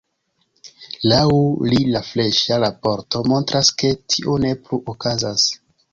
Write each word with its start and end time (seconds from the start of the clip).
Laŭ 1.11 1.27
li 1.73 1.81
la 1.97 2.01
freŝa 2.09 2.57
raporto 2.63 3.21
montras, 3.33 3.73
ke 3.83 3.93
tio 4.15 4.39
ne 4.47 4.55
plu 4.65 4.81
okazas. 4.95 5.47